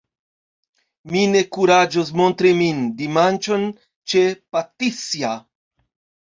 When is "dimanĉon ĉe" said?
3.03-4.25